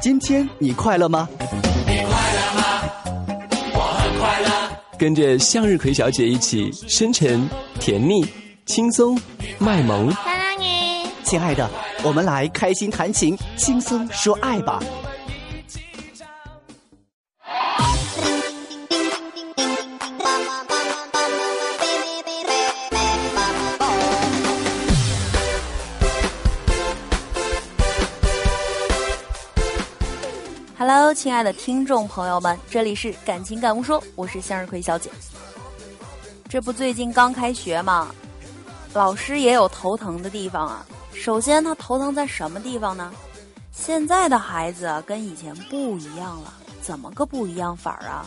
[0.00, 1.28] 今天你快乐吗？
[1.32, 2.82] 你快乐吗？
[3.74, 4.48] 我很快乐。
[4.96, 7.48] 跟着向日葵小姐一起深沉、
[7.80, 8.24] 甜蜜、
[8.64, 9.20] 轻松、
[9.58, 10.08] 卖萌。
[11.24, 11.68] 亲爱的，
[12.04, 14.80] 我们来开心弹琴，轻松说爱吧。
[30.90, 35.10] Hello，亲爱的听众朋友们，这里是感情感悟说，我是向日葵小姐。
[36.48, 38.08] 这不最近刚开学嘛，
[38.94, 40.86] 老师也有头疼的地方啊。
[41.12, 43.12] 首先，他头疼在什么地方呢？
[43.70, 48.24] 现在的孩子跟以前不一样了，怎么个不一样法儿啊？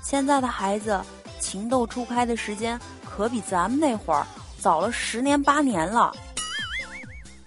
[0.00, 1.00] 现在的孩子
[1.40, 4.24] 情窦初开的时间可比咱们那会儿
[4.60, 6.14] 早了十年八年了。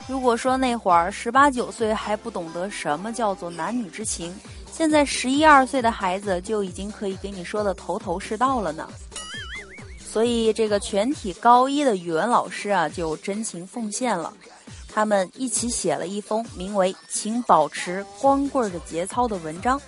[0.08, 4.36] 如果说那会儿十八九岁还不懂得什么叫做男女之情，
[4.72, 8.88] 现在十一二岁的孩子就已经可以给你说的头头是道了呢。
[9.98, 14.32] 所以这个全体高一的语文老师啊，就真情奉献了，
[14.94, 19.82] 他们一起写了一封名为《请保持光棍的节操》的文章。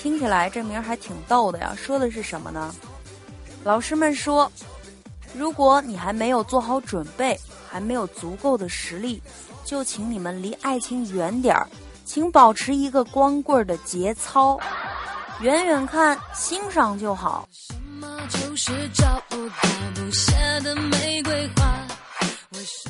[0.00, 2.72] 听起来这名还挺逗的呀，说的是什么呢？
[3.64, 4.50] 老师们说，
[5.34, 7.38] 如果你还没有做好准备。
[7.68, 9.22] 还没有足够的实力，
[9.64, 11.68] 就请你们离爱情远点儿，
[12.04, 14.58] 请保持一个光棍的节操，
[15.40, 17.48] 远远看欣赏就好。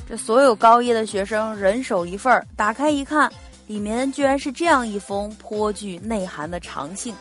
[0.09, 3.31] 这所有高一的学生人手一份儿，打开一看，
[3.67, 7.15] 里面居然是这样一封颇具内涵的长信。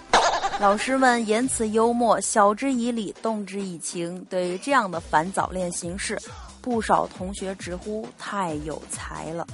[0.59, 4.25] 老师们言辞幽默，晓之以理，动之以情。
[4.29, 6.19] 对于这样的反早恋形式。
[6.61, 9.45] 不少同学直呼太有才了。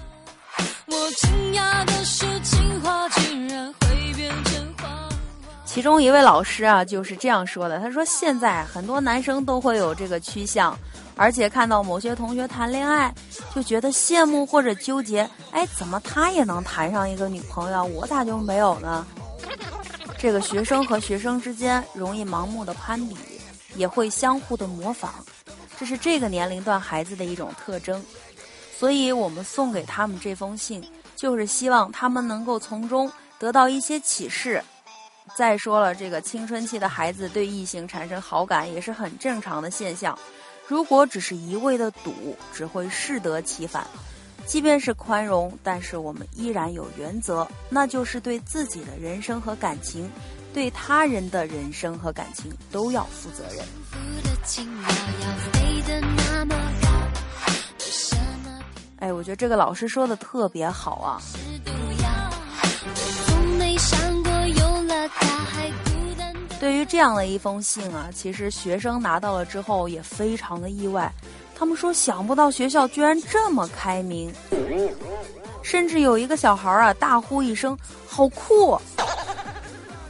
[5.65, 10.73] 其中一位老师啊，就是这样说的：“他说现在很多男生都会有这个趋向，
[11.17, 13.13] 而且看到某些同学谈恋爱，
[13.53, 15.29] 就觉得羡慕或者纠结。
[15.51, 19.05] 哎，怎么他也能谈上一个女朋友，我咋就没有呢？
[20.21, 23.17] 这个学生和学生之间容易盲目的攀比，
[23.75, 25.15] 也会相互的模仿。”
[25.79, 27.99] 这是这个年龄段孩子的一种特征，
[28.77, 34.63] 所以我们送给他们这封信，就是希望他们能够从中得到一些启示。
[35.35, 40.15] 再说了，这个青春期的孩子对异性产生好感也是很正常的现象。
[40.67, 43.87] 如果只是一味的赌，只会适得其反。
[44.51, 50.11] 即便是宽容，但是我们依然有原则，那就是对自己的人生和感情，
[50.53, 53.63] 对他人的人生和感情都要负责任。
[58.97, 61.21] 哎，我觉得这个老师说的特别好啊。
[66.59, 71.09] 对于这样的一封信啊，其实学生拿到了之后也非常的意外。
[71.61, 74.33] 他们说想不到学校居然这么开明，
[75.61, 77.77] 甚至有一个小孩啊大呼一声
[78.09, 78.75] “好酷”。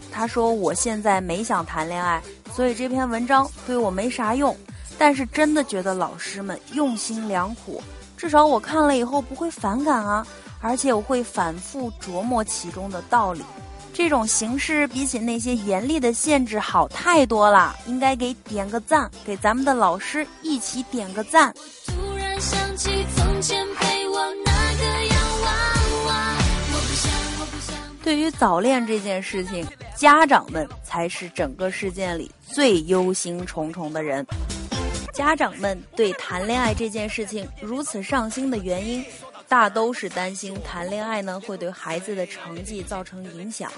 [0.09, 2.23] 他说：“我现在没想谈恋爱，
[2.53, 4.55] 所以这篇文章对我没啥用。
[4.97, 7.83] 但是真的觉得老师们用心良苦。”
[8.15, 10.25] 至少我看了以后不会反感啊，
[10.61, 13.43] 而且我会反复琢磨其中的道理。
[13.93, 21.53] 这种形式比起那些严厉的限制好太多了，应该给点个赞，给咱们的老师一起点个赞。
[28.03, 29.65] 对于早恋这件事情，
[29.95, 34.25] 家长们才是整个事件里最忧心忡忡的人。
[35.13, 39.05] 家长们对谈恋爱这件事情如此上心的原因，
[39.51, 43.69] 大都是担心谈恋爱呢会对孩子的成绩造成影响。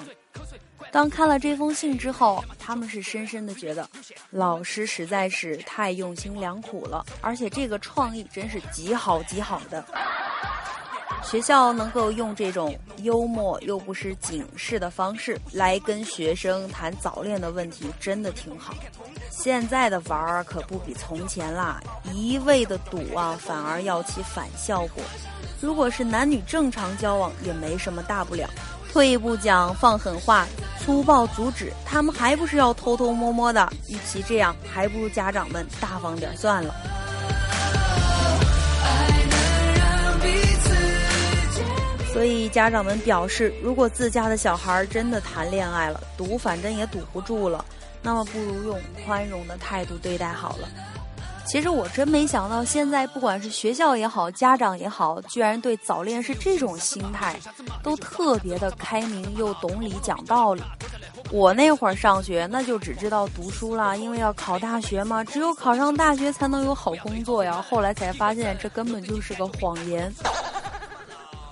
[0.91, 3.89] 当看了这封信之后，他们是深深的觉得，
[4.29, 9.83] 老师实在是太用心良苦了，而且这个创意真是极好极好的。
[11.23, 18.75] 学校能够用这种幽默又不失警示的方式来跟学生谈早恋的问题，真的挺好。
[19.31, 21.81] 现在的玩儿可不比从前啦，
[22.13, 25.03] 一味的赌啊，反而要起反效果。
[25.63, 28.49] 如果是男女正常交往，也没什么大不了。
[28.91, 30.45] 退一步讲，放狠话、
[30.77, 33.71] 粗暴阻止，他们还不是要偷偷摸摸的？
[33.87, 36.75] 与其这样，还不如家长们大方点算了。
[42.11, 47.63] 所以家长们表示，如果自家的小孩真的谈恋爱了，堵反正也堵不住了，
[48.01, 50.67] 那么不如用宽容的态度对待好了。
[51.45, 57.35] 其实我真没想到，现在不管是学校也好，家长也好，居然对早恋是这种心态，
[57.83, 60.61] 都特别的开明又懂理讲道理。
[61.31, 67.63] 我那会儿上学，那就只知道读书了，因为要考大学嘛，只有考上大学才能有好工作呀。
[67.69, 70.13] 后来才发现，这根本就是个谎言，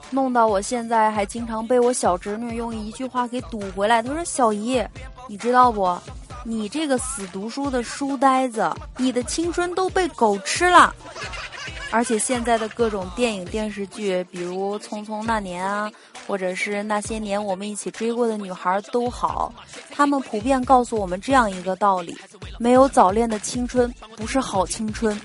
[0.09, 4.01] 弄到我现在还经常被我小侄女用一句话给堵回来。
[4.01, 4.83] 她说：“小姨，
[5.27, 5.97] 你知道不？”
[6.43, 10.93] 你这个死读书的书呆子，你的青春都被狗吃了。
[11.91, 15.91] 而且现在的各种电影电视剧，比如《匆匆那年》啊，
[16.25, 19.53] 或者是那些年我们一起追过的女孩都好，
[19.93, 22.17] 他们普遍告诉我们这样一个道理：
[22.57, 25.19] 没有早恋的青春不是好青春。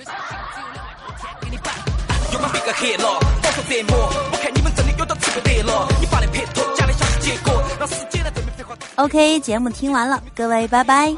[8.96, 11.14] OK，节目听完了，各位拜拜。